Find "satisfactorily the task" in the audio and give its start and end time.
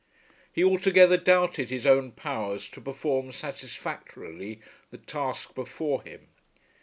3.31-5.53